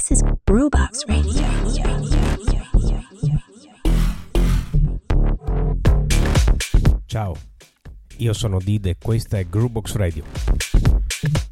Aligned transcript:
This 0.00 0.12
is 0.12 0.22
Brewbox 0.46 1.04
Radio. 1.04 1.42
Ciao, 7.04 7.36
io 8.16 8.32
sono 8.32 8.58
Did 8.60 8.86
e 8.86 8.96
questa 8.98 9.38
è 9.38 9.46
Groovebox 9.46 9.96
Radio. 9.96 10.24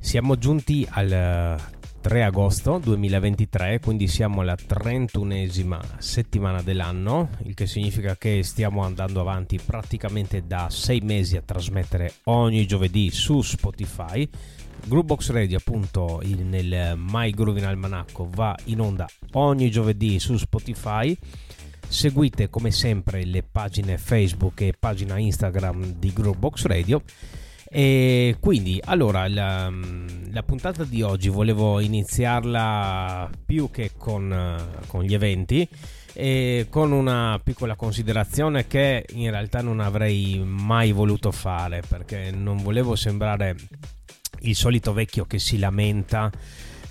Siamo 0.01 0.38
giunti 0.38 0.87
al 0.88 1.61
3 2.00 2.22
agosto 2.22 2.78
2023, 2.78 3.81
quindi 3.81 4.06
siamo 4.06 4.40
alla 4.40 4.54
31esima 4.54 5.81
settimana 5.99 6.63
dell'anno, 6.63 7.31
il 7.42 7.54
che 7.54 7.67
significa 7.67 8.17
che 8.17 8.42
stiamo 8.44 8.82
andando 8.82 9.21
avanti 9.21 9.58
praticamente 9.64 10.46
da 10.46 10.69
6 10.71 11.00
mesi 11.00 11.37
a 11.37 11.42
trasmettere 11.42 12.14
ogni 12.24 12.67
giovedì 12.67 13.10
su 13.10 13.42
Spotify. 13.42 14.28
Groovebox 14.87 15.31
Radio 15.31 15.58
appunto 15.58 16.23
nel 16.24 16.95
My 16.96 17.30
Groovin 17.30 17.66
Almanacco 17.66 18.28
va 18.30 18.56
in 18.65 18.80
onda 18.80 19.09
ogni 19.32 19.70
giovedì 19.70 20.20
su 20.20 20.37
Spotify 20.37 21.16
seguite 21.88 22.48
come 22.48 22.70
sempre 22.70 23.24
le 23.24 23.42
pagine 23.42 23.98
Facebook 23.98 24.60
e 24.60 24.74
pagina 24.78 25.18
Instagram 25.18 25.95
di 25.95 26.12
Groovebox 26.12 26.66
Radio 26.66 27.02
e 27.70 28.36
quindi, 28.40 28.80
allora, 28.82 29.28
la, 29.28 29.70
la, 30.30 30.42
puntata 30.42 30.84
di 30.84 31.02
oggi 31.02 31.28
volevo 31.28 31.80
iniziarla 31.80 33.28
più 33.45 33.70
che 33.70 33.90
con, 33.96 34.56
con 34.86 35.02
gli 35.02 35.12
eventi 35.12 35.68
e 36.14 36.66
con 36.70 36.92
una 36.92 37.38
piccola 37.45 37.76
considerazione 37.76 38.66
che 38.66 39.04
in 39.10 39.30
realtà 39.30 39.60
non 39.60 39.80
avrei 39.80 40.42
mai 40.42 40.92
voluto 40.92 41.30
fare 41.30 41.82
perché 41.86 42.30
non 42.30 42.56
volevo 42.56 42.96
sembrare 42.96 43.54
il 44.40 44.56
solito 44.56 44.95
vecchio 44.95 45.26
che 45.26 45.38
si 45.38 45.59
lamenta 45.59 46.30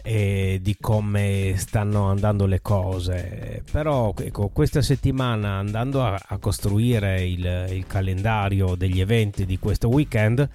eh, 0.07 0.59
di 0.61 0.77
come 0.79 1.55
stanno 1.57 2.05
andando 2.05 2.45
le 2.45 2.61
cose. 2.61 3.61
Però 3.69 4.13
ecco, 4.17 4.47
questa 4.47 4.81
settimana 4.81 5.57
andando 5.57 6.01
a, 6.01 6.17
a 6.27 6.37
costruire 6.37 7.25
il, 7.25 7.67
il, 7.71 7.85
calendario 7.85 8.75
degli 8.75 9.01
eventi 9.01 9.45
di 9.45 9.59
questo 9.59 9.89
weekend, 9.89 10.47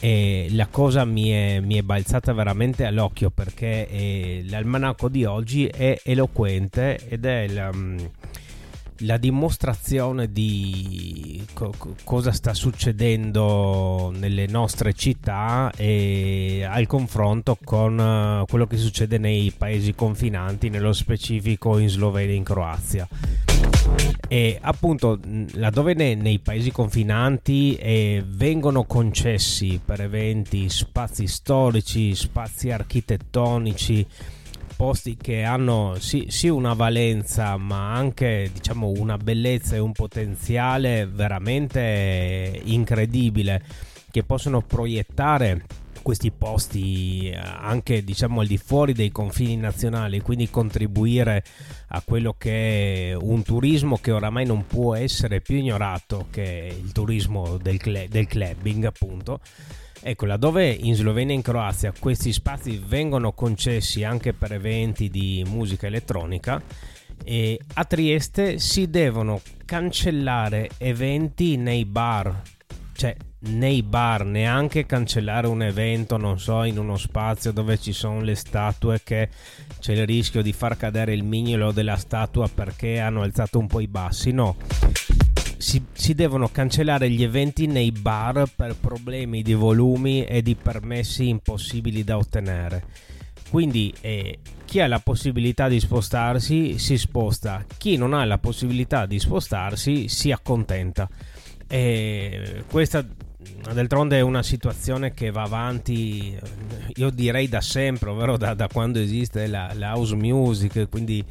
eh, 0.00 0.48
la 0.52 0.68
cosa 0.68 1.04
mi 1.04 1.28
è, 1.28 1.60
mi 1.60 1.74
è, 1.74 1.82
balzata 1.82 2.32
veramente 2.32 2.86
all'occhio 2.86 3.28
perché 3.28 3.88
eh, 3.88 4.44
l'almanacco 4.48 5.10
di 5.10 5.26
oggi 5.26 5.66
è 5.66 6.00
eloquente 6.04 6.98
ed 7.08 7.26
è 7.26 7.46
la, 7.48 7.70
la 9.00 9.16
dimostrazione 9.16 10.32
di 10.32 11.44
co- 11.52 11.74
cosa 12.04 12.32
sta 12.32 12.54
succedendo 12.54 14.12
nelle 14.16 14.46
nostre 14.46 14.92
città 14.94 15.72
e 15.76 16.66
al 16.68 16.86
confronto 16.86 17.56
con 17.62 17.98
uh, 17.98 18.44
quello 18.46 18.66
che 18.66 18.76
succede 18.76 19.18
nei 19.18 19.52
paesi 19.56 19.94
confinanti, 19.94 20.68
nello 20.68 20.92
specifico 20.92 21.78
in 21.78 21.88
Slovenia 21.88 22.32
e 22.32 22.36
in 22.36 22.44
Croazia. 22.44 23.08
E 24.28 24.58
appunto 24.60 25.18
laddove 25.52 25.94
nei 25.94 26.38
paesi 26.40 26.70
confinanti 26.70 27.76
eh, 27.76 28.22
vengono 28.26 28.84
concessi 28.84 29.80
per 29.82 30.02
eventi 30.02 30.68
spazi 30.68 31.26
storici, 31.26 32.14
spazi 32.14 32.70
architettonici, 32.70 34.06
posti 34.78 35.16
che 35.16 35.42
hanno 35.42 35.96
sì, 35.98 36.26
sì, 36.28 36.46
una 36.46 36.72
valenza 36.72 37.56
ma 37.56 37.94
anche 37.94 38.48
diciamo 38.52 38.86
una 38.86 39.16
bellezza 39.16 39.74
e 39.74 39.80
un 39.80 39.90
potenziale 39.90 41.04
veramente 41.04 42.60
incredibile 42.62 43.60
che 44.08 44.22
possono 44.22 44.62
proiettare 44.62 45.64
questi 46.00 46.30
posti 46.30 47.28
eh, 47.28 47.36
anche 47.36 48.04
diciamo 48.04 48.40
al 48.40 48.46
di 48.46 48.56
fuori 48.56 48.92
dei 48.92 49.10
confini 49.10 49.56
nazionali 49.56 50.20
quindi 50.20 50.48
contribuire 50.48 51.42
a 51.88 52.00
quello 52.04 52.36
che 52.38 53.10
è 53.10 53.14
un 53.14 53.42
turismo 53.42 53.98
che 54.00 54.12
oramai 54.12 54.46
non 54.46 54.64
può 54.64 54.94
essere 54.94 55.40
più 55.40 55.56
ignorato 55.56 56.28
che 56.30 56.72
il 56.80 56.92
turismo 56.92 57.58
del, 57.60 57.78
cl- 57.78 58.06
del 58.06 58.28
clubbing 58.28 58.84
appunto 58.84 59.40
Ecco, 60.00 60.26
laddove 60.26 60.70
in 60.70 60.94
Slovenia 60.94 61.32
e 61.32 61.36
in 61.36 61.42
Croazia 61.42 61.92
questi 61.98 62.32
spazi 62.32 62.82
vengono 62.84 63.32
concessi 63.32 64.04
anche 64.04 64.32
per 64.32 64.52
eventi 64.52 65.10
di 65.10 65.44
musica 65.46 65.86
elettronica, 65.86 66.62
a 67.74 67.84
Trieste 67.84 68.58
si 68.58 68.88
devono 68.88 69.40
cancellare 69.64 70.70
eventi 70.78 71.56
nei 71.56 71.84
bar, 71.84 72.42
cioè 72.94 73.14
nei 73.40 73.82
bar, 73.82 74.24
neanche 74.24 74.86
cancellare 74.86 75.46
un 75.46 75.62
evento, 75.62 76.16
non 76.16 76.38
so, 76.40 76.64
in 76.64 76.78
uno 76.78 76.96
spazio 76.96 77.52
dove 77.52 77.78
ci 77.78 77.92
sono 77.92 78.20
le 78.20 78.34
statue 78.34 79.00
che 79.04 79.28
c'è 79.78 79.92
il 79.92 80.06
rischio 80.06 80.42
di 80.42 80.52
far 80.52 80.76
cadere 80.76 81.12
il 81.12 81.22
mignolo 81.22 81.70
della 81.70 81.96
statua 81.96 82.48
perché 82.48 82.98
hanno 82.98 83.22
alzato 83.22 83.58
un 83.58 83.66
po' 83.66 83.80
i 83.80 83.88
bassi, 83.88 84.32
no 84.32 84.56
si, 85.58 85.82
si, 85.92 86.14
devono 86.14 86.48
cancellare 86.48 87.10
gli 87.10 87.22
eventi 87.22 87.66
nei 87.66 87.92
bar 87.92 88.50
per 88.54 88.76
problemi 88.76 89.42
di 89.42 89.54
volumi 89.54 90.24
e 90.24 90.40
di 90.40 90.54
permessi 90.54 91.28
impossibili 91.28 92.04
da 92.04 92.16
ottenere. 92.16 92.84
Quindi 93.50 93.92
eh, 94.00 94.38
chi 94.64 94.80
ha 94.80 94.86
la 94.86 95.00
possibilità 95.00 95.68
di 95.68 95.80
spostarsi 95.80 96.78
si 96.78 96.98
sposta, 96.98 97.64
chi 97.76 97.96
non 97.96 98.12
ha 98.12 98.24
la 98.24 98.38
possibilità 98.38 99.06
di 99.06 99.18
spostarsi 99.18 100.08
si 100.08 100.30
accontenta. 100.30 101.08
E 101.66 102.64
questa 102.70 103.04
d'altronde 103.72 104.18
è 104.18 104.20
una 104.20 104.42
situazione 104.42 105.12
che 105.14 105.30
va 105.30 105.42
avanti, 105.42 106.38
io 106.94 107.10
direi 107.10 107.48
da 107.48 107.60
sempre, 107.60 108.10
ovvero 108.10 108.36
da, 108.36 108.54
da 108.54 108.68
quando 108.68 108.98
esiste 108.98 109.46
la, 109.46 109.72
la 109.74 109.94
house 109.94 110.14
music, 110.14 110.88
quindi 110.88 111.24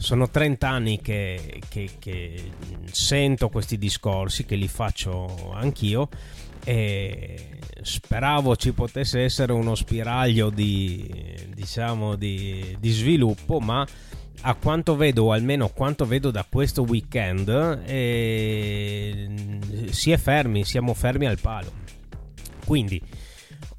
sono 0.00 0.30
30 0.30 0.68
anni 0.68 1.00
che, 1.02 1.60
che, 1.68 1.90
che, 1.98 2.50
sento 2.90 3.50
questi 3.50 3.76
discorsi, 3.76 4.46
che 4.46 4.56
li 4.56 4.66
faccio 4.66 5.52
anch'io 5.52 6.08
e 6.64 7.58
speravo 7.82 8.56
ci 8.56 8.72
potesse 8.72 9.20
essere 9.20 9.52
uno 9.52 9.74
spiraglio 9.74 10.48
di, 10.48 11.06
diciamo, 11.54 12.16
di, 12.16 12.76
di 12.80 12.90
sviluppo, 12.90 13.60
ma 13.60 13.86
a 14.42 14.54
quanto 14.54 14.96
vedo, 14.96 15.24
o 15.24 15.32
almeno 15.32 15.68
quanto 15.68 16.06
vedo 16.06 16.30
da 16.30 16.46
questo 16.48 16.80
weekend, 16.82 17.82
eh, 17.84 19.28
si 19.90 20.12
è 20.12 20.16
fermi, 20.16 20.64
siamo 20.64 20.94
fermi 20.94 21.26
al 21.26 21.38
palo. 21.38 21.70
Quindi 22.64 23.02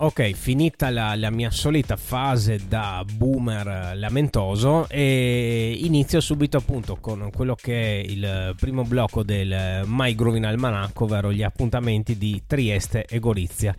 Ok, 0.04 0.32
finita 0.32 0.90
la, 0.90 1.14
la, 1.16 1.30
mia 1.30 1.52
solita 1.52 1.96
fase 1.96 2.60
da 2.68 3.06
boomer 3.08 3.96
lamentoso 3.96 4.90
e 4.90 5.78
inizio 5.80 6.20
subito 6.20 6.58
appunto 6.58 6.96
con 6.96 7.30
quello 7.32 7.54
che 7.54 8.02
è 8.02 8.04
il 8.04 8.56
primo 8.60 8.82
blocco 8.82 9.22
del 9.22 9.84
My 9.86 10.16
Groovin 10.16 10.48
Almanacco, 10.48 11.04
ovvero 11.04 11.32
gli 11.32 11.44
appuntamenti 11.44 12.18
di 12.18 12.42
Trieste 12.48 13.06
e 13.06 13.20
Gorizia. 13.20 13.76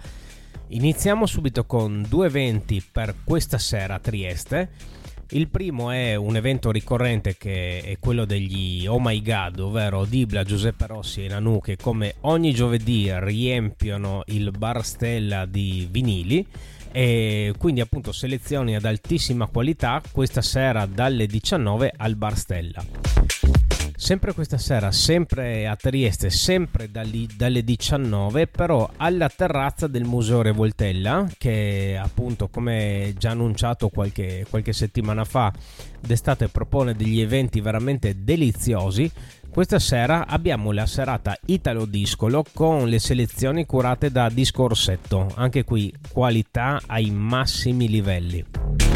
Iniziamo 0.68 1.26
subito 1.26 1.64
con 1.64 2.06
due 2.08 2.28
eventi 2.28 2.80
per 2.88 3.16
questa 3.24 3.58
sera 3.58 3.94
a 3.94 3.98
Trieste 3.98 4.70
il 5.32 5.48
primo 5.48 5.90
è 5.90 6.14
un 6.14 6.36
evento 6.36 6.70
ricorrente 6.70 7.36
che 7.36 7.80
è 7.80 7.96
quello 7.98 8.24
degli 8.24 8.86
Oh 8.86 9.00
My 9.00 9.20
God, 9.22 9.60
ovvero 9.60 10.04
Dibla, 10.04 10.44
Giuseppe 10.44 10.86
Rossi 10.86 11.24
e 11.24 11.28
Nanu 11.28 11.60
che 11.60 11.76
come 11.76 12.16
ogni 12.22 12.52
giovedì 12.52 13.10
riempiono 13.10 14.22
il 14.26 14.50
bar 14.50 14.84
stella 14.84 15.46
di 15.46 15.88
vinili 15.90 16.46
e 16.90 17.54
quindi 17.56 17.80
appunto 17.80 18.12
selezioni 18.12 18.76
ad 18.76 18.84
altissima 18.84 19.46
qualità 19.46 20.02
questa 20.12 20.42
sera 20.42 20.84
dalle 20.86 21.26
19 21.26 21.92
al 21.96 22.16
bar 22.16 22.36
stella. 22.36 23.31
Sempre 24.02 24.34
questa 24.34 24.58
sera, 24.58 24.90
sempre 24.90 25.68
a 25.68 25.76
Trieste, 25.76 26.28
sempre 26.28 26.90
dalle, 26.90 27.28
dalle 27.36 27.62
19, 27.62 28.48
però 28.48 28.90
alla 28.96 29.28
terrazza 29.28 29.86
del 29.86 30.02
Museo 30.02 30.42
Revoltella, 30.42 31.28
che 31.38 31.96
appunto 32.02 32.48
come 32.48 33.14
già 33.16 33.30
annunciato 33.30 33.90
qualche, 33.90 34.44
qualche 34.50 34.72
settimana 34.72 35.24
fa, 35.24 35.52
d'estate 36.00 36.48
propone 36.48 36.94
degli 36.94 37.20
eventi 37.20 37.60
veramente 37.60 38.24
deliziosi. 38.24 39.08
Questa 39.48 39.78
sera 39.78 40.26
abbiamo 40.26 40.72
la 40.72 40.86
serata 40.86 41.38
Italo 41.46 41.84
Discolo 41.84 42.44
con 42.52 42.88
le 42.88 42.98
selezioni 42.98 43.64
curate 43.66 44.10
da 44.10 44.28
Disco 44.30 44.64
Orsetto, 44.64 45.30
anche 45.36 45.62
qui 45.62 45.94
qualità 46.10 46.82
ai 46.88 47.12
massimi 47.12 47.88
livelli. 47.88 48.91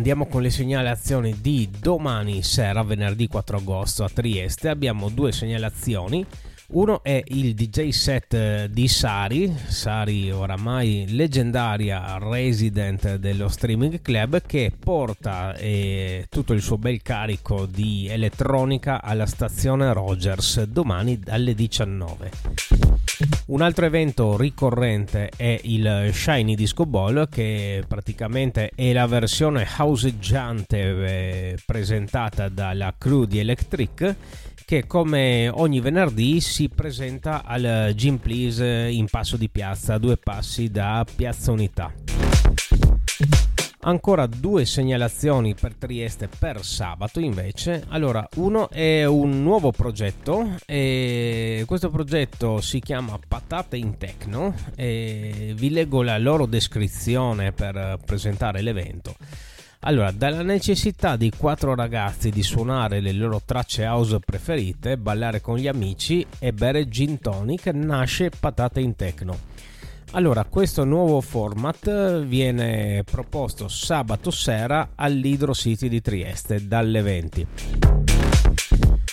Andiamo 0.00 0.28
con 0.28 0.40
le 0.40 0.48
segnalazioni 0.48 1.42
di 1.42 1.68
domani 1.78 2.42
sera, 2.42 2.82
venerdì 2.82 3.26
4 3.26 3.58
agosto 3.58 4.02
a 4.02 4.08
Trieste. 4.08 4.70
Abbiamo 4.70 5.10
due 5.10 5.30
segnalazioni. 5.30 6.24
Uno 6.68 7.02
è 7.02 7.22
il 7.26 7.54
DJ 7.54 7.90
set 7.90 8.32
eh, 8.32 8.68
di 8.70 8.88
Sari, 8.88 9.54
Sari 9.66 10.30
oramai 10.30 11.04
leggendaria 11.06 12.16
resident 12.18 13.16
dello 13.16 13.48
streaming 13.48 14.00
club 14.00 14.40
che 14.46 14.72
porta 14.76 15.54
eh, 15.56 16.24
tutto 16.30 16.54
il 16.54 16.62
suo 16.62 16.78
bel 16.78 17.02
carico 17.02 17.66
di 17.66 18.08
elettronica 18.08 19.02
alla 19.02 19.26
stazione 19.26 19.92
Rogers 19.92 20.62
domani 20.62 21.20
alle 21.26 21.54
19. 21.54 22.89
Un 23.50 23.62
altro 23.62 23.84
evento 23.84 24.36
ricorrente 24.36 25.28
è 25.36 25.58
il 25.64 26.10
Shiny 26.12 26.54
Disco 26.54 26.86
Ball 26.86 27.28
che 27.28 27.82
praticamente 27.84 28.70
è 28.76 28.92
la 28.92 29.08
versione 29.08 29.66
houseggiante 29.76 30.78
eh, 30.78 31.58
presentata 31.66 32.48
dalla 32.48 32.94
crew 32.96 33.24
di 33.24 33.40
Electric 33.40 34.14
che 34.64 34.86
come 34.86 35.48
ogni 35.48 35.80
venerdì 35.80 36.40
si 36.40 36.68
presenta 36.68 37.42
al 37.44 37.90
Gym 37.96 38.18
Please 38.18 38.88
in 38.88 39.06
passo 39.06 39.36
di 39.36 39.48
piazza, 39.48 39.98
due 39.98 40.16
passi 40.16 40.70
da 40.70 41.04
Piazza 41.16 41.50
Unità. 41.50 42.29
Ancora 43.82 44.26
due 44.26 44.66
segnalazioni 44.66 45.54
per 45.54 45.74
Trieste 45.74 46.28
per 46.28 46.62
sabato 46.62 47.18
invece. 47.18 47.82
Allora, 47.88 48.28
uno 48.34 48.68
è 48.68 49.06
un 49.06 49.42
nuovo 49.42 49.72
progetto 49.72 50.56
e 50.66 51.64
questo 51.66 51.88
progetto 51.88 52.60
si 52.60 52.78
chiama 52.80 53.18
Patate 53.26 53.78
in 53.78 53.96
Techno 53.96 54.54
e 54.76 55.54
vi 55.56 55.70
leggo 55.70 56.02
la 56.02 56.18
loro 56.18 56.44
descrizione 56.44 57.52
per 57.52 57.98
presentare 58.04 58.60
l'evento. 58.60 59.14
Allora, 59.80 60.10
dalla 60.10 60.42
necessità 60.42 61.16
di 61.16 61.32
quattro 61.34 61.74
ragazzi 61.74 62.28
di 62.28 62.42
suonare 62.42 63.00
le 63.00 63.12
loro 63.12 63.40
tracce 63.42 63.86
house 63.86 64.20
preferite, 64.20 64.98
ballare 64.98 65.40
con 65.40 65.56
gli 65.56 65.68
amici 65.68 66.26
e 66.38 66.52
bere 66.52 66.86
gin 66.90 67.18
tonic 67.18 67.64
nasce 67.68 68.28
Patate 68.28 68.80
in 68.80 68.94
Techno 68.94 69.69
allora, 70.12 70.44
questo 70.44 70.84
nuovo 70.84 71.20
format 71.20 72.24
viene 72.24 73.04
proposto 73.04 73.68
sabato 73.68 74.30
sera 74.30 74.90
all'Hydro 74.94 75.54
City 75.54 75.88
di 75.88 76.00
Trieste 76.00 76.66
dalle 76.66 77.02
20. 77.02 77.46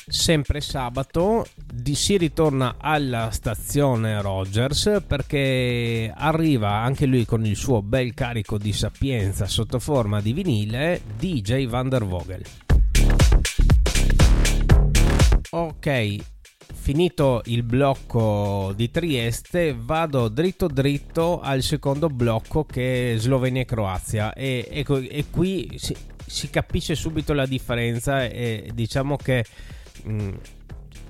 Sempre 0.10 0.62
sabato 0.62 1.46
si 1.94 2.18
ritorna 2.18 2.76
alla 2.80 3.30
stazione 3.32 4.22
Rogers 4.22 5.02
perché 5.06 6.12
arriva 6.16 6.72
anche 6.72 7.06
lui 7.06 7.26
con 7.26 7.46
il 7.46 7.56
suo 7.56 7.82
bel 7.82 8.14
carico 8.14 8.58
di 8.58 8.74
sapienza 8.74 9.46
sotto 9.48 9.80
forma 9.80 10.22
di 10.22 10.34
vinile 10.34 11.02
DJ 11.18 11.68
Van 11.68 11.90
der 11.90 12.06
Vogel. 12.06 12.42
Ok, 15.50 16.37
finito 16.88 17.42
il 17.48 17.64
blocco 17.64 18.72
di 18.74 18.90
Trieste 18.90 19.76
vado 19.78 20.30
dritto 20.30 20.68
dritto 20.68 21.42
al 21.42 21.62
secondo 21.62 22.08
blocco 22.08 22.64
che 22.64 23.12
è 23.12 23.18
Slovenia 23.18 23.64
e 23.64 23.66
Croazia. 23.66 24.34
E, 24.34 24.66
e, 24.72 24.86
e 24.88 25.26
qui 25.30 25.70
si, 25.76 25.94
si, 26.26 26.50
capisce 26.50 26.96
subito 26.96 27.34
la 27.34 27.46
differenza 27.46 28.24
e 28.24 28.72
diciamo 28.74 29.18
che 29.18 29.44
mh, 30.04 30.14
mm, 30.14 30.30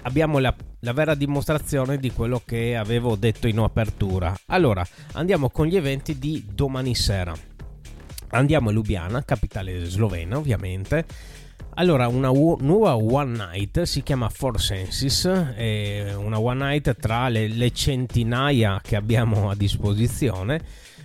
abbiamo 0.01 0.39
la, 0.39 0.55
la, 0.79 0.93
vera 0.93 1.13
dimostrazione 1.13 1.99
di 1.99 2.11
quello 2.11 2.41
che 2.43 2.75
avevo 2.75 3.15
detto 3.15 3.47
in 3.47 3.59
apertura. 3.59 4.35
Allora 4.47 4.83
andiamo 5.11 5.51
con 5.51 5.67
gli 5.67 5.75
eventi 5.75 6.17
di 6.17 6.43
domani 6.51 6.95
sera. 6.95 7.35
Andiamo 8.29 8.69
a 8.69 8.71
Lubiana 8.71 9.23
capitale 9.23 9.85
slovena 9.85 10.39
ovviamente 10.39 11.05
allora, 11.79 12.07
una 12.07 12.31
u- 12.31 12.57
nuova 12.59 12.95
One 12.95 13.37
Night 13.37 13.83
si 13.83 14.01
chiama 14.01 14.29
Four 14.29 14.59
Senses, 14.59 15.25
è 15.25 16.11
una 16.15 16.39
One 16.39 16.65
Night 16.65 16.95
tra 16.99 17.29
le, 17.29 17.47
le 17.47 17.71
centinaia 17.71 18.79
che 18.83 18.95
abbiamo 18.95 19.51
a 19.51 19.55
disposizione 19.55 20.61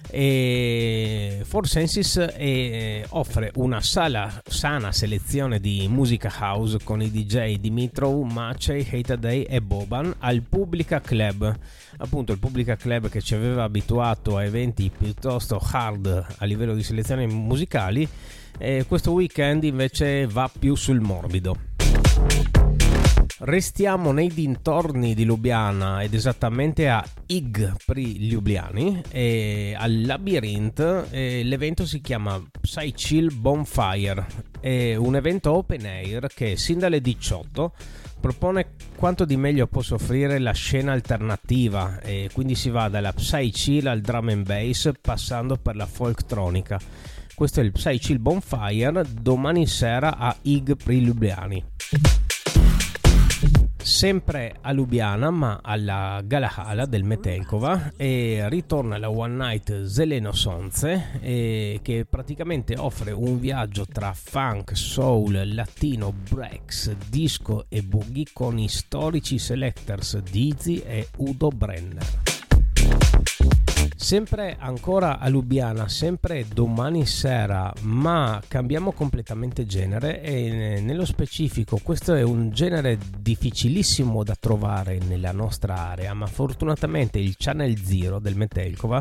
e 0.08 1.42
Four 1.44 1.68
Senses 1.68 2.16
è, 2.16 3.04
offre 3.10 3.50
una 3.56 3.80
sala, 3.80 4.42
sana 4.46 4.92
selezione 4.92 5.60
di 5.60 5.86
musica 5.88 6.32
house 6.40 6.78
con 6.82 7.02
i 7.02 7.10
DJ 7.10 7.56
Dimitrov, 7.56 8.30
Macei, 8.30 8.86
Hate 8.90 9.18
Day 9.18 9.42
e 9.42 9.60
Boban 9.60 10.14
al 10.20 10.42
Publica 10.42 11.00
Club. 11.00 11.54
Appunto 11.98 12.32
il 12.32 12.38
Publica 12.38 12.76
Club 12.76 13.08
che 13.08 13.20
ci 13.20 13.34
aveva 13.34 13.62
abituato 13.64 14.36
a 14.36 14.44
eventi 14.44 14.90
piuttosto 14.96 15.60
hard 15.62 16.26
a 16.38 16.44
livello 16.44 16.74
di 16.74 16.82
selezioni 16.82 17.26
musicali 17.26 18.08
e 18.58 18.84
questo 18.86 19.12
weekend 19.12 19.64
invece 19.64 20.26
va 20.26 20.50
più 20.56 20.74
sul 20.74 21.00
morbido. 21.00 21.56
Restiamo 23.44 24.12
nei 24.12 24.28
dintorni 24.32 25.14
di 25.14 25.24
Lubiana 25.24 26.02
ed 26.02 26.14
esattamente 26.14 26.88
a 26.88 27.04
Ig 27.26 27.74
Pri 27.84 28.30
Lubiani 28.30 29.02
e 29.10 29.74
al 29.76 30.02
Labyrinth 30.02 31.08
e 31.10 31.42
l'evento 31.42 31.84
si 31.84 32.00
chiama 32.00 32.40
Psy 32.60 32.92
Chill 32.92 33.36
Bonfire 33.36 34.50
è 34.62 34.94
un 34.94 35.16
evento 35.16 35.52
open 35.52 35.84
air 35.86 36.28
che 36.32 36.56
sin 36.56 36.78
dalle 36.78 37.00
18 37.00 37.72
propone 38.20 38.74
quanto 38.94 39.24
di 39.24 39.36
meglio 39.36 39.66
possa 39.66 39.94
offrire 39.94 40.38
la 40.38 40.52
scena 40.52 40.92
alternativa 40.92 42.00
e 42.00 42.30
quindi 42.32 42.54
si 42.54 42.70
va 42.70 42.88
dalla 42.88 43.12
Psy 43.12 43.50
Chill 43.50 43.88
al 43.88 44.00
drum 44.00 44.28
and 44.28 44.46
bass 44.46 44.88
passando 45.00 45.56
per 45.56 45.74
la 45.74 45.86
folktronica 45.86 46.78
questo 47.42 47.60
è 47.60 47.64
il 47.64 47.72
Psy 47.72 47.98
Chill 47.98 48.20
Bonfire 48.20 49.04
domani 49.20 49.66
sera 49.66 50.16
a 50.16 50.36
Ig 50.42 50.76
Pri 50.76 51.04
Lubiani. 51.04 51.64
Sempre 53.82 54.58
a 54.60 54.70
Lubiana, 54.70 55.30
ma 55.30 55.58
alla 55.60 56.22
Galahala 56.24 56.86
del 56.86 57.02
Metelkova, 57.02 57.94
e 57.96 58.48
ritorna 58.48 58.96
la 58.96 59.10
One 59.10 59.34
Night 59.34 59.86
Zeleno 59.86 60.30
Sonze, 60.30 61.18
che 61.20 62.06
praticamente 62.08 62.76
offre 62.78 63.10
un 63.10 63.40
viaggio 63.40 63.86
tra 63.86 64.12
funk, 64.12 64.76
soul, 64.76 65.42
latino, 65.52 66.12
breaks, 66.12 66.94
disco 67.08 67.64
e 67.68 67.82
boogie 67.82 68.26
con 68.32 68.56
i 68.56 68.68
storici 68.68 69.40
selectors 69.40 70.16
Dizzy 70.18 70.76
e 70.76 71.08
Udo 71.16 71.48
Brenner. 71.48 72.31
Sempre 74.02 74.56
ancora 74.58 75.20
a 75.20 75.28
Lubiana, 75.28 75.88
sempre 75.88 76.44
domani 76.52 77.06
sera, 77.06 77.72
ma 77.82 78.42
cambiamo 78.48 78.90
completamente 78.90 79.64
genere 79.64 80.20
e 80.20 80.80
nello 80.82 81.04
specifico 81.04 81.78
questo 81.80 82.12
è 82.14 82.22
un 82.22 82.50
genere 82.50 82.98
difficilissimo 83.16 84.24
da 84.24 84.34
trovare 84.38 84.98
nella 85.06 85.30
nostra 85.30 85.76
area, 85.76 86.12
ma 86.14 86.26
fortunatamente 86.26 87.20
il 87.20 87.36
Channel 87.38 87.78
Zero 87.78 88.18
del 88.18 88.34
Metelkova 88.34 89.00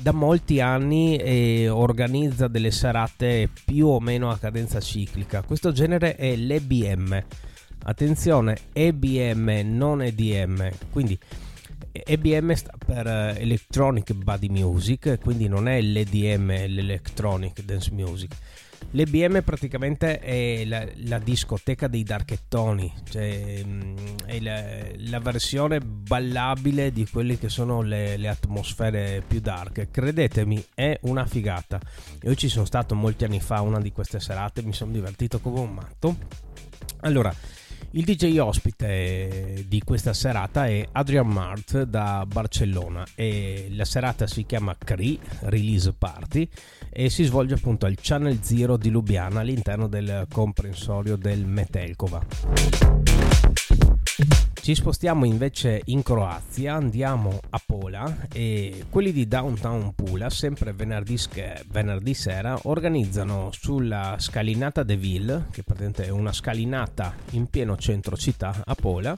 da 0.00 0.12
molti 0.12 0.62
anni 0.62 1.18
eh, 1.18 1.68
organizza 1.68 2.48
delle 2.48 2.70
serate 2.70 3.50
più 3.66 3.86
o 3.86 4.00
meno 4.00 4.30
a 4.30 4.38
cadenza 4.38 4.80
ciclica. 4.80 5.42
Questo 5.42 5.72
genere 5.72 6.16
è 6.16 6.34
l'EBM. 6.36 7.22
Attenzione, 7.84 8.56
EBM 8.72 9.60
non 9.64 10.02
EDM. 10.02 10.70
Quindi 10.90 11.18
EBM 11.92 12.52
sta 12.54 12.72
per 12.84 13.06
eh, 13.06 13.34
Electronic 13.38 14.12
Body 14.14 14.48
Music, 14.48 15.18
quindi 15.20 15.46
non 15.48 15.68
è 15.68 15.80
l'EDM, 15.80 16.66
l'Electronic 16.66 17.62
Dance 17.62 17.92
Music. 17.92 18.34
L'EBM 18.90 19.42
praticamente 19.42 20.18
è 20.18 20.64
la, 20.64 20.86
la 21.04 21.18
discoteca 21.18 21.86
dei 21.86 22.02
darchettoni, 22.02 22.92
cioè 23.08 23.62
mm, 23.64 23.96
è 24.26 24.40
la, 24.40 24.62
la, 25.10 25.18
versione 25.20 25.80
ballabile 25.80 26.92
di 26.92 27.08
quelle 27.08 27.38
che 27.38 27.48
sono 27.48 27.80
le, 27.80 28.16
le, 28.16 28.28
atmosfere 28.28 29.22
più 29.26 29.40
dark. 29.40 29.90
Credetemi, 29.90 30.62
è 30.74 30.98
una 31.02 31.24
figata. 31.24 31.80
Io 32.22 32.34
ci 32.34 32.48
sono 32.48 32.64
stato 32.64 32.94
molti 32.94 33.24
anni 33.24 33.40
fa, 33.40 33.60
una 33.60 33.80
di 33.80 33.92
queste 33.92 34.20
serate, 34.20 34.62
mi 34.62 34.74
sono 34.74 34.92
divertito 34.92 35.40
come 35.40 35.60
un 35.60 35.72
matto. 35.72 36.16
Allora, 37.00 37.34
il 37.94 38.04
DJ 38.04 38.38
ospite 38.38 39.64
di 39.68 39.82
questa 39.84 40.14
serata 40.14 40.66
è 40.66 40.86
Adrian 40.92 41.26
Mart 41.26 41.82
da 41.82 42.24
Barcellona 42.26 43.04
e 43.14 43.66
la 43.70 43.84
serata 43.84 44.26
si 44.26 44.46
chiama 44.46 44.74
CRI 44.78 45.18
Release 45.40 45.92
Party 45.92 46.48
e 46.90 47.10
si 47.10 47.24
svolge 47.24 47.54
appunto 47.54 47.84
al 47.84 47.96
Channel 48.00 48.42
Zero 48.42 48.76
di 48.76 48.88
Lubiana 48.88 49.40
all'interno 49.40 49.88
del 49.88 50.26
comprensorio 50.30 51.16
del 51.16 51.44
Metelkova. 51.44 53.01
Ci 54.62 54.76
spostiamo 54.76 55.24
invece 55.24 55.82
in 55.86 56.04
Croazia, 56.04 56.74
andiamo 56.74 57.40
a 57.50 57.60
Pola 57.66 58.28
e 58.32 58.84
quelli 58.90 59.10
di 59.10 59.26
Downtown 59.26 59.92
Pula, 59.92 60.30
sempre 60.30 60.72
venerdì, 60.72 61.18
venerdì 61.66 62.14
sera, 62.14 62.56
organizzano 62.62 63.50
sulla 63.50 64.14
scalinata 64.20 64.84
De 64.84 64.96
Ville, 64.96 65.46
che 65.50 65.64
è 65.96 66.10
una 66.10 66.32
scalinata 66.32 67.12
in 67.30 67.48
pieno 67.48 67.76
centro 67.76 68.16
città 68.16 68.62
a 68.64 68.76
Pola, 68.76 69.16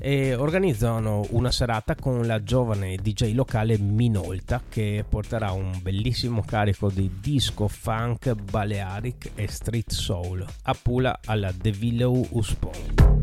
e 0.00 0.34
organizzano 0.34 1.28
una 1.30 1.52
serata 1.52 1.94
con 1.94 2.26
la 2.26 2.42
giovane 2.42 2.96
DJ 2.96 3.34
locale 3.34 3.78
Minolta 3.78 4.62
che 4.68 5.04
porterà 5.08 5.52
un 5.52 5.78
bellissimo 5.80 6.42
carico 6.44 6.90
di 6.90 7.08
disco, 7.20 7.68
funk, 7.68 8.34
balearic 8.34 9.30
e 9.36 9.46
street 9.46 9.92
soul 9.92 10.44
a 10.62 10.74
Pula 10.74 11.20
alla 11.24 11.52
De 11.52 11.70
Ville 11.70 12.02
Uspon. 12.02 13.21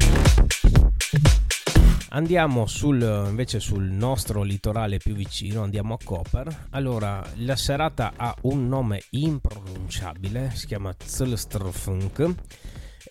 Andiamo 2.11 2.65
sul, 2.65 2.99
invece 3.29 3.59
sul 3.59 3.83
nostro 3.83 4.41
litorale 4.41 4.97
più 4.97 5.13
vicino, 5.13 5.61
andiamo 5.61 5.93
a 5.93 5.97
Koper. 6.03 6.67
Allora, 6.71 7.23
la 7.35 7.55
serata 7.55 8.13
ha 8.15 8.35
un 8.41 8.67
nome 8.67 9.03
impronunciabile, 9.11 10.49
si 10.55 10.65
chiama 10.65 10.91
Zlstrfunk 10.97 12.33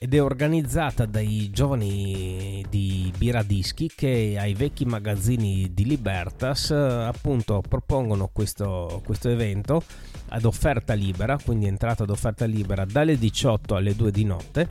ed 0.00 0.14
è 0.14 0.22
organizzata 0.22 1.06
dai 1.06 1.50
giovani 1.50 2.64
di 2.68 3.12
Biradischi 3.16 3.90
che 3.94 4.36
ai 4.38 4.54
vecchi 4.54 4.84
magazzini 4.84 5.72
di 5.72 5.84
Libertas 5.84 6.70
appunto 6.70 7.62
propongono 7.66 8.30
questo, 8.32 9.00
questo 9.04 9.28
evento 9.28 9.82
ad 10.28 10.44
offerta 10.44 10.94
libera, 10.94 11.38
quindi 11.42 11.66
entrata 11.66 12.02
ad 12.02 12.10
offerta 12.10 12.44
libera 12.44 12.84
dalle 12.84 13.18
18 13.18 13.74
alle 13.74 13.94
2 13.94 14.10
di 14.10 14.24
notte. 14.24 14.68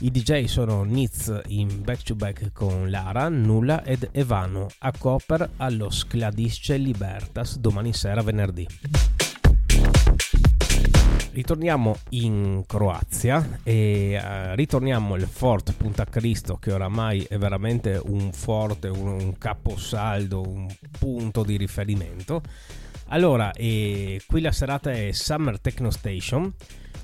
I 0.00 0.10
DJ 0.10 0.44
sono 0.44 0.84
Niz 0.84 1.40
in 1.48 1.82
back 1.82 2.02
to 2.02 2.14
back 2.14 2.52
con 2.52 2.90
Lara, 2.90 3.28
Nulla 3.28 3.82
ed 3.82 4.08
Evano 4.12 4.68
a 4.78 4.92
Copper 4.96 5.50
allo 5.56 5.90
Scladisce 5.90 6.76
Libertas 6.76 7.58
domani 7.58 7.92
sera 7.92 8.22
venerdì. 8.22 8.66
Ritorniamo 11.38 11.96
in 12.10 12.64
Croazia 12.66 13.60
e 13.62 14.20
uh, 14.20 14.54
ritorniamo 14.56 15.14
al 15.14 15.28
Fort 15.28 15.72
Punta 15.72 16.04
Cristo 16.04 16.56
che 16.56 16.72
oramai 16.72 17.22
è 17.28 17.38
veramente 17.38 18.00
un 18.06 18.32
forte, 18.32 18.88
un, 18.88 19.06
un 19.06 19.38
caposaldo, 19.38 20.42
un 20.42 20.66
punto 20.98 21.44
di 21.44 21.56
riferimento. 21.56 22.42
Allora, 23.08 23.52
eh, 23.52 24.20
qui 24.26 24.40
la 24.40 24.52
serata 24.52 24.92
è 24.92 25.12
Summer 25.12 25.58
Techno 25.60 25.90
Station 25.90 26.52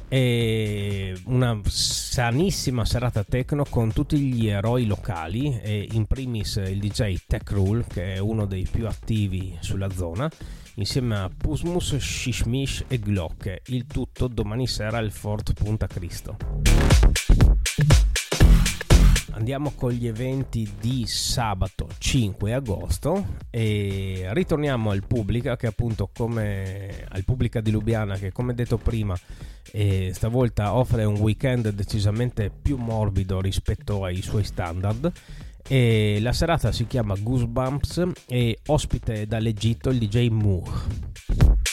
è 0.06 1.12
una 1.25 1.58
sanissima 1.64 2.84
serata 2.84 3.25
techno 3.25 3.64
con 3.64 3.92
tutti 3.92 4.18
gli 4.18 4.49
eroi 4.49 4.84
locali 4.84 5.88
in 5.92 6.04
primis 6.04 6.56
il 6.56 6.78
DJ 6.78 7.16
Tech 7.26 7.50
Rule 7.50 7.84
che 7.88 8.14
è 8.14 8.18
uno 8.18 8.44
dei 8.44 8.68
più 8.70 8.87
attivi 8.87 9.56
sulla 9.61 9.88
zona 9.90 10.30
insieme 10.75 11.16
a 11.16 11.30
Pusmus, 11.34 11.96
Shishmish 11.96 12.84
e 12.88 12.99
Glocke, 12.99 13.62
il 13.66 13.87
tutto 13.87 14.28
domani 14.28 14.66
sera 14.66 14.99
al 14.99 15.11
Fort 15.11 15.52
Punta 15.52 15.87
Cristo. 15.87 16.37
Andiamo 19.36 19.72
con 19.74 19.90
gli 19.90 20.06
eventi 20.06 20.70
di 20.80 21.06
sabato 21.06 21.88
5 21.98 22.54
agosto 22.54 23.36
e 23.50 24.28
ritorniamo 24.30 24.90
al 24.90 25.04
Pubblica 25.04 25.56
che 25.56 25.66
appunto 25.66 26.08
come 26.14 27.04
al 27.08 27.24
Pubblica 27.24 27.60
di 27.60 27.72
Lubiana 27.72 28.16
che 28.16 28.30
come 28.30 28.54
detto 28.54 28.78
prima 28.78 29.18
eh, 29.72 30.12
stavolta 30.14 30.74
offre 30.74 31.02
un 31.02 31.16
weekend 31.16 31.70
decisamente 31.70 32.48
più 32.50 32.76
morbido 32.76 33.40
rispetto 33.40 34.04
ai 34.04 34.22
suoi 34.22 34.44
standard 34.44 35.12
e 35.66 36.18
la 36.20 36.32
serata 36.32 36.70
si 36.70 36.86
chiama 36.86 37.16
Goosebumps 37.18 38.06
e 38.28 38.58
ospite 38.66 39.26
dall'Egitto 39.26 39.90
il 39.90 39.98
DJ 39.98 40.28
Moore. 40.28 41.63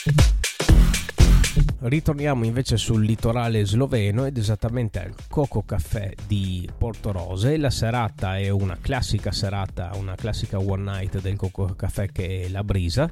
Ritorniamo 1.84 2.44
invece 2.44 2.76
sul 2.76 3.04
litorale 3.04 3.66
sloveno 3.66 4.24
ed 4.24 4.36
esattamente 4.36 5.00
al 5.02 5.14
Coco 5.28 5.62
Café 5.62 6.14
di 6.28 6.68
Porto 6.78 7.10
Rose. 7.10 7.56
La 7.56 7.70
serata 7.70 8.38
è 8.38 8.50
una 8.50 8.78
classica 8.80 9.32
serata, 9.32 9.90
una 9.96 10.14
classica 10.14 10.60
one 10.60 10.84
night 10.84 11.20
del 11.20 11.34
Coco 11.34 11.74
Café 11.74 12.12
che 12.12 12.42
è 12.42 12.48
la 12.50 12.62
brisa. 12.62 13.10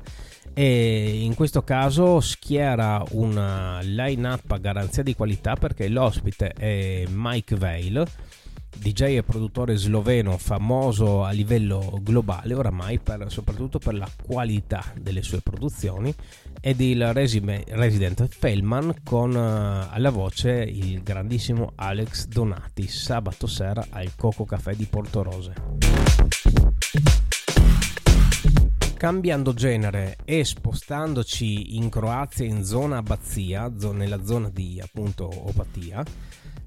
E 0.54 1.18
in 1.20 1.34
questo 1.34 1.62
caso 1.62 2.20
schiera 2.20 3.02
una 3.10 3.80
line-up 3.82 4.48
a 4.52 4.58
garanzia 4.58 5.02
di 5.02 5.16
qualità 5.16 5.56
perché 5.56 5.88
l'ospite 5.88 6.52
è 6.52 7.06
Mike 7.08 7.56
Vale 7.56 8.06
DJ 8.76 9.16
e 9.16 9.22
produttore 9.22 9.76
sloveno 9.76 10.38
famoso 10.38 11.24
a 11.24 11.32
livello 11.32 11.98
globale 12.00 12.54
oramai 12.54 12.98
per, 12.98 13.26
soprattutto 13.28 13.78
per 13.78 13.94
la 13.94 14.08
qualità 14.24 14.84
delle 14.96 15.22
sue 15.22 15.40
produzioni 15.40 16.14
ed 16.60 16.80
il 16.80 17.12
resident 17.12 18.28
Feldman 18.28 18.96
con 19.02 19.30
uh, 19.30 19.88
alla 19.90 20.10
voce 20.10 20.50
il 20.50 21.02
grandissimo 21.02 21.72
Alex 21.74 22.26
Donati 22.26 22.86
sabato 22.86 23.46
sera 23.46 23.86
al 23.90 24.14
Coco 24.14 24.44
Café 24.44 24.76
di 24.76 24.84
Porto 24.84 25.22
Rose. 25.22 25.52
Cambiando 28.94 29.54
genere 29.54 30.18
e 30.26 30.44
spostandoci 30.44 31.76
in 31.76 31.88
Croazia 31.88 32.44
in 32.44 32.62
zona 32.64 32.98
Abbazia, 32.98 33.72
nella 33.92 34.22
zona 34.22 34.50
di 34.50 34.78
appunto 34.78 35.24
Opatia, 35.24 36.04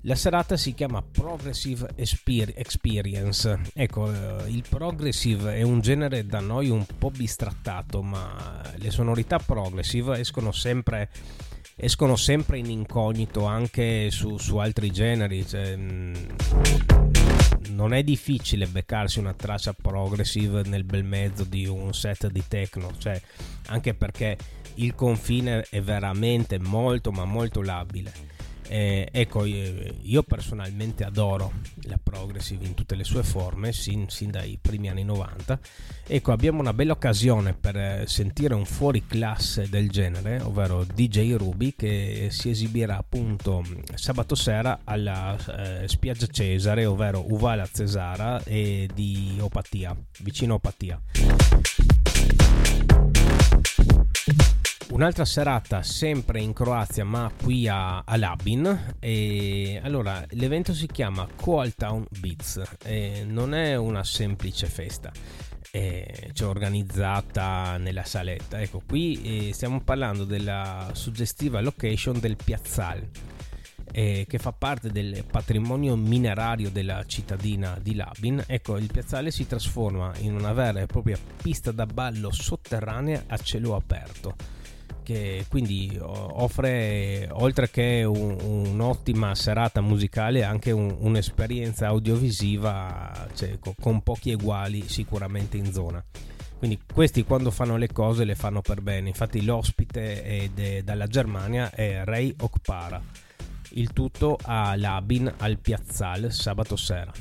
la 0.06 0.16
serata 0.16 0.58
si 0.58 0.74
chiama 0.74 1.02
Progressive 1.02 1.92
Experience. 1.96 3.60
Ecco, 3.74 4.12
eh, 4.12 4.50
il 4.50 4.64
progressive 4.68 5.56
è 5.56 5.62
un 5.62 5.80
genere 5.80 6.26
da 6.26 6.40
noi 6.42 6.70
un 6.70 6.86
po' 6.98 7.10
bistrattato, 7.10 8.02
ma 8.02 8.62
le 8.76 8.92
sonorità 8.92 9.38
progressive 9.38 10.20
escono 10.20 10.52
sempre, 10.52 11.10
escono 11.78 12.18
sempre 12.18 12.58
in 12.58 12.70
incognito 12.70 13.46
anche 13.46 14.12
su, 14.12 14.38
su 14.38 14.58
altri 14.58 14.92
generi. 14.92 15.48
Cioè, 15.48 15.78
mm, 15.78 16.14
non 17.70 17.94
è 17.94 18.04
difficile 18.04 18.68
beccarsi 18.68 19.20
una 19.20 19.34
traccia 19.34 19.72
progressive 19.72 20.64
nel 20.64 20.84
bel 20.84 21.06
mezzo 21.06 21.46
di 21.46 21.66
un 21.66 21.94
set 21.94 22.28
di 22.28 22.44
techno, 22.46 22.92
cioè, 22.98 23.20
anche 23.68 23.94
perché 23.94 24.38
il 24.76 24.96
confine 24.96 25.66
è 25.70 25.82
veramente 25.82 26.60
molto 26.60 27.12
ma 27.12 27.24
molto 27.24 27.62
labile 27.62 28.33
eh, 28.68 29.08
ecco, 29.12 29.46
io 29.46 30.24
personalmente 30.24 31.04
adoro 31.04 31.52
la 31.84 32.00
progressive 32.02 32.66
in 32.66 32.74
tutte 32.74 32.96
le 32.96 33.04
sue 33.04 33.24
forme, 33.24 33.72
sin, 33.72 34.10
sin, 34.10 34.32
dai 34.32 34.58
primi 34.62 34.90
anni 34.90 35.04
90. 35.04 35.60
Ecco, 36.08 36.32
abbiamo 36.32 36.60
una 36.60 36.74
bella 36.74 36.94
occasione 36.94 37.54
per 37.54 37.76
eh, 37.76 38.04
sentire 38.08 38.54
un 38.54 38.66
fuori 38.66 39.06
classe 39.06 39.70
del 39.70 39.90
genere, 39.90 40.42
ovvero 40.42 40.84
DJ 40.84 41.36
Ruby, 41.36 41.74
che 41.76 42.28
si 42.32 42.50
esibirà 42.50 42.98
appunto 42.98 43.64
sabato 43.96 44.36
sera 44.36 44.82
alla 44.84 45.38
eh, 45.82 45.88
spiaggia 45.88 46.28
Cesare, 46.28 46.86
ovvero 46.86 47.24
Uvala 47.32 47.68
Cesara 47.72 48.44
e 48.44 48.90
di 48.94 49.38
Opatia, 49.40 49.96
vicino 50.20 50.56
Opatia. 50.56 51.02
Un'altra 54.94 55.26
serata 55.26 55.82
sempre 55.82 56.40
in 56.40 56.54
Croazia, 56.54 57.04
ma 57.04 57.32
qui 57.36 57.68
a, 57.68 58.04
a 58.06 58.16
Labin. 58.16 58.98
E 59.00 59.80
allora 59.82 60.24
l'evento 60.34 60.72
si 60.76 60.86
chiama 60.86 61.28
Coal 61.36 61.74
Town 61.74 62.06
Beats. 62.20 62.62
E 62.84 63.26
non 63.28 63.56
è 63.56 63.76
una 63.76 64.04
semplice 64.04 64.68
festa. 64.68 65.12
Eh, 65.72 66.30
cioè 66.34 66.48
organizzata 66.48 67.78
nella 67.78 68.04
saletta. 68.04 68.62
Ecco, 68.62 68.84
qui 68.86 69.48
eh, 69.48 69.54
stiamo 69.54 69.82
parlando 69.82 70.26
della 70.26 70.92
suggestiva 70.94 71.60
location 71.60 72.20
del 72.20 72.36
Piazzale, 72.36 73.10
eh, 73.92 74.28
che 74.30 74.38
fa 74.38 74.52
parte 74.52 74.92
del 74.92 75.26
patrimonio 75.26 75.96
minerario 75.96 76.70
della 76.70 77.04
cittadina 77.08 77.80
di 77.82 77.96
Labin. 77.96 78.44
Ecco, 78.46 78.78
il 78.78 78.92
piazzale 78.92 79.32
si 79.32 79.48
trasforma 79.48 80.14
in 80.20 80.36
una 80.36 80.54
vera 80.54 80.82
e 80.82 80.86
propria 80.86 81.18
pista 81.42 81.72
da 81.72 81.88
ballo 81.88 82.32
sotterranea 82.32 83.24
a 83.26 83.38
cielo 83.38 83.76
aperto 83.76 84.62
che 85.04 85.46
quindi 85.50 85.98
offre 86.02 87.28
oltre 87.32 87.70
che 87.70 88.04
un, 88.04 88.38
un'ottima 88.40 89.36
serata 89.36 89.82
musicale 89.82 90.44
anche 90.44 90.72
un, 90.72 90.96
un'esperienza 91.00 91.88
audiovisiva 91.88 93.28
cioè, 93.36 93.60
con, 93.80 94.02
pochi 94.02 94.32
eguali 94.32 94.88
sicuramente 94.88 95.58
in 95.58 95.72
zona. 95.72 96.04
Quindi 96.58 96.80
questi 96.92 97.24
quando 97.24 97.52
fanno 97.52 97.76
le 97.76 97.92
cose 97.92 98.24
le 98.24 98.36
fanno 98.36 98.62
per 98.62 98.82
bene. 98.82 99.10
Infatti 99.10 99.44
l'ospite 99.44 100.24
è 100.24 100.50
de, 100.54 100.84
dalla 100.84 101.08
Germania 101.08 101.70
è 101.70 102.02
Ray 102.06 102.34
Okpara. 102.40 103.02
Il 103.76 103.92
tutto 103.92 104.38
a 104.42 104.76
Labin 104.76 105.32
al 105.38 105.58
Piazzale 105.58 106.32
sabato 106.32 106.76
sera 106.76 107.12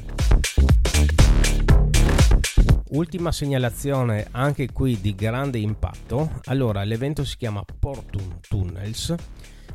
Ultima 2.90 3.32
segnalazione 3.32 4.26
anche 4.32 4.70
qui 4.70 5.00
di 5.00 5.14
grande 5.14 5.58
impatto. 5.58 6.40
Allora, 6.44 6.84
l'evento 6.84 7.24
si 7.24 7.36
chiama 7.36 7.64
Portun 7.78 8.38
Tunnels. 8.46 9.14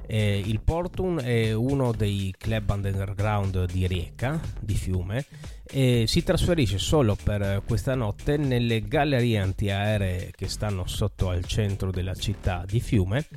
Eh, 0.05 0.41
il 0.45 0.61
Portun 0.61 1.19
è 1.21 1.51
uno 1.53 1.91
dei 1.91 2.33
club 2.37 2.69
underground 2.69 3.65
di 3.71 3.87
Rieca, 3.87 4.39
di 4.59 4.75
Fiume, 4.75 5.25
e 5.65 6.05
si 6.07 6.23
trasferisce 6.23 6.77
solo 6.77 7.17
per 7.21 7.63
questa 7.65 7.95
notte 7.95 8.37
nelle 8.37 8.81
gallerie 8.81 9.39
antiaeree 9.39 10.31
che 10.35 10.47
stanno 10.47 10.87
sotto 10.87 11.29
al 11.29 11.43
centro 11.45 11.91
della 11.91 12.15
città 12.15 12.63
di 12.65 12.79
Fiume 12.79 13.27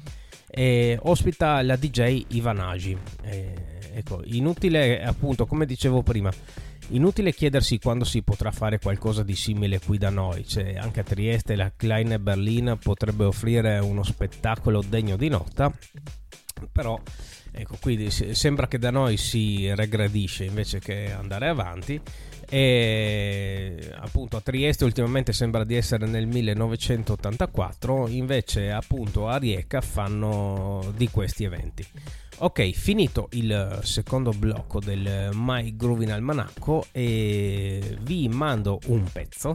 e 0.47 0.99
ospita 1.03 1.63
la 1.63 1.77
DJ 1.77 2.25
Ivanagi. 2.29 2.97
Eh, 3.23 3.55
ecco, 3.95 4.21
inutile 4.25 5.03
appunto, 5.03 5.47
come 5.47 5.65
dicevo 5.65 6.03
prima, 6.03 6.31
Inutile 6.93 7.33
chiedersi 7.33 7.79
quando 7.79 8.05
si 8.05 8.23
potrà 8.23 8.51
fare 8.51 8.79
qualcosa 8.79 9.23
di 9.23 9.37
simile 9.37 9.79
qui 9.79 9.97
da 9.97 10.11
noi, 10.11 10.47
cioè, 10.47 10.75
anche 10.75 11.01
a 11.01 11.05
Trieste 11.05 11.55
la 11.55 11.73
Kleine 11.75 12.19
Berlin 12.19 12.79
potrebbe 12.83 13.25
offrire 13.25 13.79
uno 13.79 14.03
spettacolo 14.03 14.83
degno 14.87 15.17
di 15.17 15.29
nota, 15.29 15.73
però 16.73 17.01
Ecco, 17.53 17.77
quindi 17.81 18.11
sembra 18.11 18.69
che 18.69 18.79
da 18.79 18.91
noi 18.91 19.17
si 19.17 19.73
regredisce 19.75 20.45
invece 20.45 20.79
che 20.79 21.13
andare 21.13 21.49
avanti. 21.49 22.01
E 22.49 23.93
appunto 23.97 24.37
a 24.37 24.41
Trieste 24.41 24.85
ultimamente 24.85 25.33
sembra 25.33 25.65
di 25.65 25.77
essere 25.77 26.07
nel 26.07 26.27
1984 26.27 28.09
invece 28.09 28.73
appunto 28.73 29.29
a 29.29 29.37
Rieca 29.37 29.81
fanno 29.81 30.93
di 30.97 31.09
questi 31.11 31.45
eventi 31.45 31.87
ok 32.43 32.71
finito 32.71 33.29
il 33.33 33.81
secondo 33.83 34.31
blocco 34.31 34.81
del 34.81 35.29
My 35.33 35.77
Groovin 35.77 36.13
Almanacco 36.13 36.87
e 36.91 37.99
vi 38.01 38.29
mando 38.29 38.79
un 38.87 39.05
pezzo. 39.13 39.55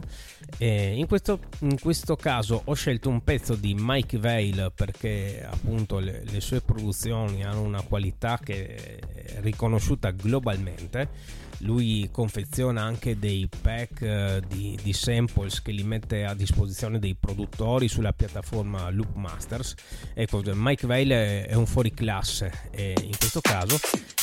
In 0.58 1.04
questo, 1.08 1.40
in, 1.60 1.80
questo, 1.80 2.14
caso 2.14 2.62
ho 2.64 2.74
scelto 2.74 3.08
un 3.08 3.22
pezzo 3.24 3.54
di 3.56 3.74
Mike 3.76 4.18
Vale 4.18 4.70
perché 4.72 5.44
appunto 5.48 5.98
le, 5.98 6.22
le 6.24 6.40
sue 6.40 6.60
produzioni 6.60 7.42
hanno 7.44 7.62
una 7.62 7.82
qualità 7.82 8.38
che 8.42 8.74
è 8.76 9.40
riconosciuta 9.40 10.10
globalmente 10.10 11.44
lui 11.58 12.08
confeziona 12.10 12.82
anche 12.82 13.18
dei 13.18 13.48
pack 13.48 14.02
eh, 14.02 14.42
di, 14.46 14.78
di, 14.82 14.92
samples 14.92 15.62
che 15.62 15.72
li 15.72 15.82
mette 15.82 16.24
a 16.24 16.34
disposizione 16.34 16.98
dei 16.98 17.14
produttori 17.14 17.88
sulla 17.88 18.12
piattaforma 18.12 18.90
Loop 18.90 19.14
Masters. 19.14 19.74
Ecco, 20.14 20.42
Mike 20.44 20.86
Vale 20.86 21.46
è 21.46 21.54
un 21.54 21.66
fuoriclasse 21.66 22.68
eh, 22.70 22.94
in 23.02 23.16
questo 23.18 23.40
caso 23.40 23.78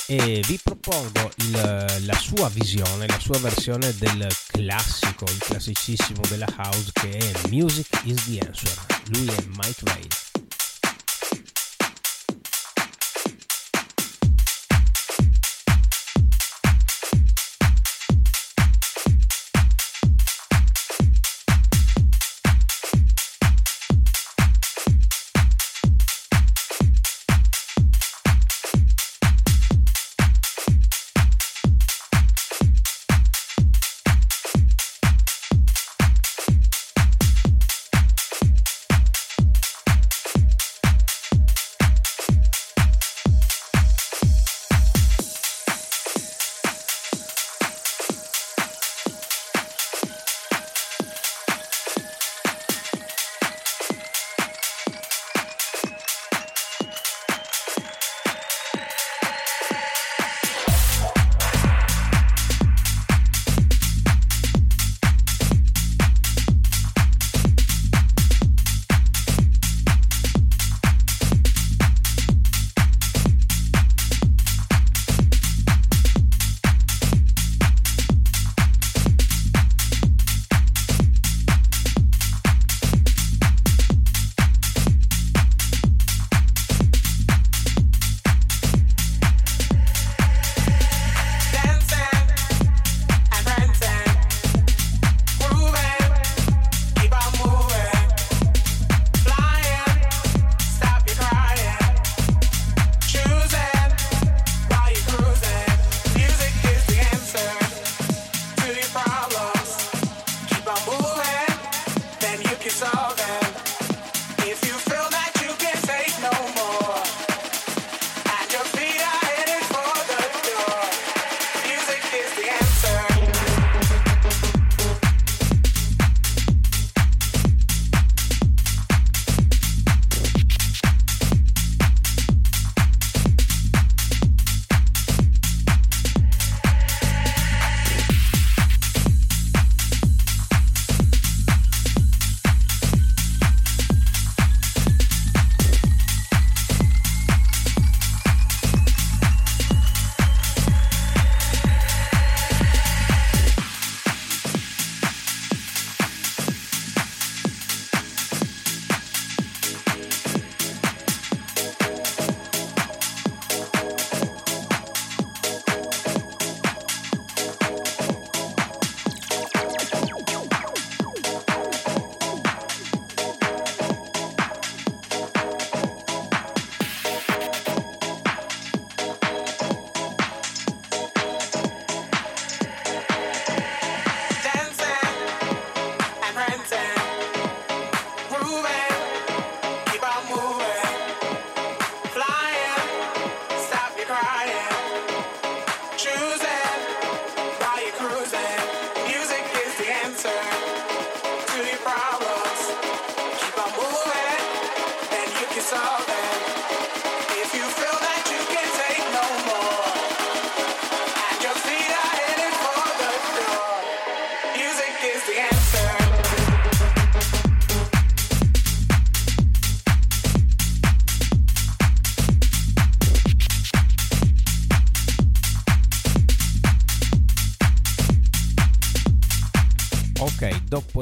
e 0.07 0.43
vi 0.45 0.59
propongo 0.61 1.31
il, 1.37 2.05
la 2.05 2.17
sua 2.17 2.49
visione, 2.49 3.07
la 3.07 3.19
sua 3.19 3.37
versione 3.39 3.93
del 3.97 4.27
classico, 4.47 5.25
il 5.25 5.39
classicissimo 5.39 6.21
della 6.27 6.47
house 6.57 6.91
che 6.91 7.09
è 7.09 7.31
Music 7.49 8.01
is 8.03 8.25
the 8.25 8.39
Answer. 8.39 8.85
Lui 9.11 9.27
è 9.27 9.43
Mike 9.47 9.81
Vale. 9.83 10.32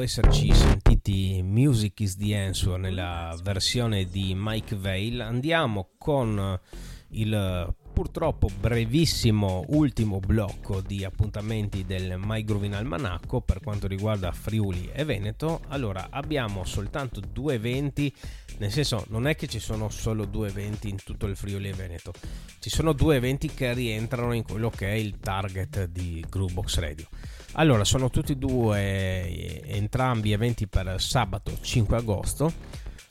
Esserci 0.02 0.52
sentiti 0.52 1.42
Music 1.44 2.00
is 2.00 2.16
the 2.16 2.36
Answer 2.36 2.78
nella 2.78 3.34
versione 3.42 4.04
di 4.04 4.34
Mike 4.36 4.76
Vale, 4.76 5.22
andiamo 5.22 5.90
con 5.96 6.60
il 7.10 7.74
purtroppo 7.92 8.48
brevissimo 8.58 9.64
ultimo 9.68 10.18
blocco 10.18 10.80
di 10.80 11.04
appuntamenti 11.04 11.84
del 11.84 12.16
My 12.18 12.42
Groovin 12.42 12.74
Almanacco 12.74 13.40
per 13.40 13.60
quanto 13.60 13.86
riguarda 13.86 14.32
Friuli 14.32 14.90
e 14.92 15.04
Veneto. 15.04 15.60
Allora 15.68 16.08
abbiamo 16.10 16.64
soltanto 16.64 17.20
due 17.20 17.54
eventi, 17.54 18.12
nel 18.58 18.72
senso 18.72 19.06
non 19.08 19.26
è 19.26 19.36
che 19.36 19.46
ci 19.46 19.60
sono 19.60 19.88
solo 19.88 20.24
due 20.24 20.48
eventi 20.48 20.88
in 20.88 20.96
tutto 21.02 21.26
il 21.26 21.36
Friuli 21.36 21.68
e 21.68 21.74
Veneto, 21.74 22.12
ci 22.58 22.70
sono 22.70 22.92
due 22.92 23.16
eventi 23.16 23.48
che 23.54 23.72
rientrano 23.72 24.32
in 24.32 24.42
quello 24.42 24.68
che 24.68 24.88
è 24.88 24.94
il 24.94 25.20
target 25.20 25.86
di 25.86 26.24
Groovebox 26.28 26.78
Radio. 26.78 27.06
Allora 27.52 27.84
sono 27.84 28.10
tutti 28.10 28.32
e 28.32 28.36
due 28.36 29.62
entrambi 29.66 30.32
eventi 30.32 30.66
per 30.66 31.00
sabato 31.00 31.52
5 31.60 31.96
agosto 31.96 32.52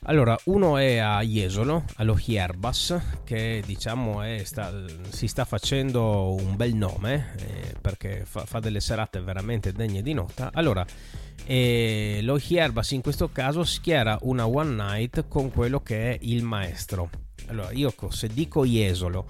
allora, 0.06 0.36
uno 0.46 0.78
è 0.78 0.96
a 0.96 1.22
Jesolo, 1.22 1.84
allo 1.96 2.18
Hierbas, 2.18 3.20
che 3.22 3.62
diciamo 3.64 4.20
sta, 4.42 4.72
si 5.10 5.28
sta 5.28 5.44
facendo 5.44 6.34
un 6.34 6.56
bel 6.56 6.74
nome 6.74 7.34
eh, 7.38 7.74
perché 7.80 8.24
fa, 8.24 8.44
fa, 8.44 8.58
delle 8.58 8.80
serate 8.80 9.20
veramente 9.20 9.72
degne 9.72 10.02
di 10.02 10.12
nota. 10.12 10.50
Allora, 10.52 10.84
eh, 11.44 12.18
lo 12.22 12.36
Hierbas 12.36 12.90
in 12.90 13.00
questo 13.00 13.30
caso 13.30 13.62
schiera 13.62 14.18
una 14.22 14.44
one 14.44 14.74
night 14.74 15.28
con 15.28 15.52
quello 15.52 15.80
che 15.82 16.14
è 16.14 16.18
il 16.22 16.42
maestro. 16.42 17.08
Allora, 17.46 17.70
io 17.70 17.94
se 18.08 18.26
dico 18.26 18.64
Jesolo 18.66 19.26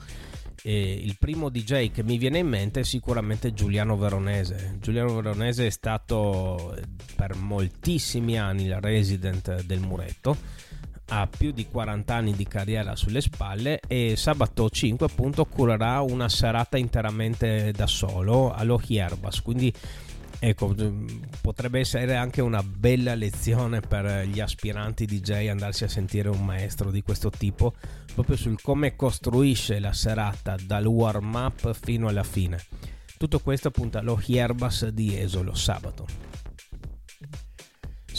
e 0.63 0.93
il 0.93 1.17
primo 1.19 1.49
DJ 1.49 1.91
che 1.91 2.05
mi 2.05 2.19
viene 2.19 2.39
in 2.39 2.47
mente 2.47 2.81
è 2.81 2.85
sicuramente 2.85 3.53
Giuliano 3.53 3.97
Veronese. 3.97 4.77
Giuliano 4.81 5.15
Veronese 5.15 5.67
è 5.67 5.71
stato 5.71 6.75
eh, 6.77 6.83
per 7.17 7.35
moltissimi 7.35 8.39
anni 8.39 8.65
il 8.67 8.81
resident 8.81 9.63
del 9.65 9.81
Muretto, 9.81 10.37
ha 11.09 11.27
più 11.27 11.51
di 11.51 11.67
40 11.67 12.15
anni 12.15 12.33
di 12.35 12.47
carriera 12.47 12.95
sulle 12.95 13.21
spalle 13.21 13.81
e 13.87 14.15
sabato 14.17 14.71
5 14.71 15.07
appunto 15.07 15.45
curerà 15.45 16.01
una 16.01 16.29
serata 16.29 16.79
interamente 16.79 17.73
da 17.73 17.87
solo 17.87 18.53
allo 18.53 18.81
Hierbas, 18.87 19.43
quindi 19.43 19.73
ecco, 20.45 20.75
potrebbe 21.41 21.79
essere 21.79 22.17
anche 22.17 22.41
una 22.41 22.65
bella 22.65 23.15
lezione 23.15 23.81
per 23.81 24.27
gli 24.27 24.41
aspiranti 24.41 25.07
DJ 25.07 25.47
andarsi 25.47 25.85
a 25.85 25.89
sentire 25.89 26.29
un 26.29 26.45
maestro 26.45 26.91
di 26.91 27.01
questo 27.03 27.31
tipo 27.31 27.75
proprio 28.13 28.37
sul 28.37 28.61
come 28.61 28.97
costruisce 28.97 29.79
la 29.79 29.93
serata 29.93 30.57
dal 30.61 30.85
warm 30.87 31.33
up 31.33 31.73
fino 31.81 32.09
alla 32.09 32.25
fine. 32.25 32.61
Tutto 33.17 33.39
questo 33.39 33.69
appunto 33.69 33.99
allo 33.99 34.21
Hierbas 34.21 34.89
di 34.89 35.17
Esolo 35.17 35.55
sabato. 35.55 36.42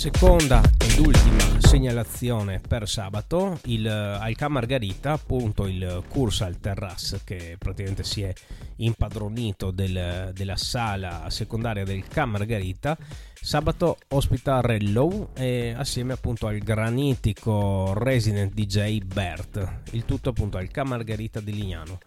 Seconda 0.04 0.62
ed 0.80 1.00
ultima 1.00 1.62
segnalazione 1.62 2.60
per 2.60 2.90
sabato, 2.90 3.58
il, 3.68 3.88
al 3.88 4.36
Ca 4.36 4.50
Margarita, 4.50 5.14
appunto 5.14 5.66
il 5.66 6.04
Cursal 6.10 6.60
Terrasse 6.60 7.22
che 7.24 7.56
praticamente 7.58 8.04
si 8.04 8.22
è 8.22 8.34
impadronito 8.80 9.72
del, 9.72 10.32
della 10.34 10.58
sala 10.58 11.30
secondaria 11.30 11.86
del 11.86 12.06
Ca 12.06 12.26
Margarita, 12.26 12.98
sabato 13.34 13.96
ospita 14.10 14.60
Rellow 14.60 15.30
e 15.36 15.74
assieme 15.74 16.12
appunto 16.12 16.48
al 16.48 16.58
granitico 16.58 17.94
resident 17.94 18.52
DJ 18.52 19.00
Bert, 19.06 19.84
il 19.92 20.04
tutto 20.04 20.32
appunto 20.32 20.58
al 20.58 20.68
Ca 20.70 20.84
Margarita 20.84 21.40
di 21.40 21.54
Lignano. 21.54 22.00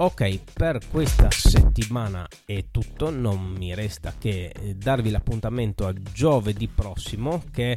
Ok, 0.00 0.52
per 0.52 0.78
questa 0.92 1.28
settimana 1.28 2.24
è 2.44 2.66
tutto, 2.70 3.10
non 3.10 3.42
mi 3.44 3.74
resta 3.74 4.14
che 4.16 4.54
darvi 4.76 5.10
l'appuntamento 5.10 5.88
a 5.88 5.92
giovedì 5.92 6.68
prossimo 6.68 7.42
che 7.50 7.76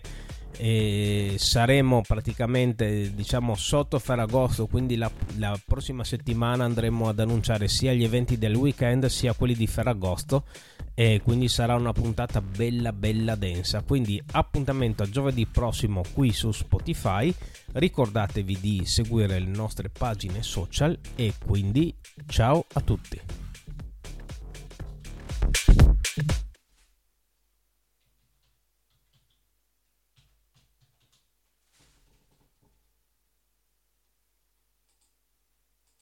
eh, 0.58 1.36
saremo 1.38 2.02
praticamente 2.02 3.14
diciamo 3.14 3.56
sotto 3.56 4.00
Ferragosto, 4.00 4.68
quindi 4.68 4.96
la, 4.96 5.10
la, 5.38 5.60
prossima 5.66 6.04
settimana 6.04 6.66
andremo 6.66 7.08
ad 7.08 7.20
annunciare 7.20 7.68
sia 7.68 7.94
gli 7.94 8.04
eventi 8.04 8.38
del 8.38 8.56
weekend 8.56 9.06
sia 9.06 9.34
quelli 9.34 9.56
di 9.56 9.68
Ferragosto. 9.68 10.46
E 10.94 11.22
quindi 11.24 11.48
sarà 11.48 11.76
una 11.76 11.94
puntata 11.94 12.42
bella 12.42 12.92
bella 12.92 13.36
densa. 13.36 13.82
Quindi 13.82 14.22
appuntamento 14.34 15.04
a 15.04 15.10
giovedì 15.10 15.48
prossimo 15.48 16.04
qui 16.14 16.32
su 16.34 16.52
Spotify. 16.52 17.34
Ricordatevi 17.72 18.60
di 18.60 18.82
seguire 18.86 19.40
le 19.40 19.50
nostre 19.50 19.90
pagine 19.90 20.44
social 20.44 20.98
e 21.16 21.34
quindi 21.44 21.96
ciao 22.28 22.66
a 22.74 22.82
tutti 22.82 23.20